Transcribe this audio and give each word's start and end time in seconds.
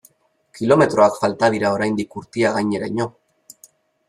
Kilometroak 0.59 1.19
falta 1.25 1.49
dira 1.57 1.73
oraindik 1.75 2.17
Urtiagaineraino. 2.23 3.09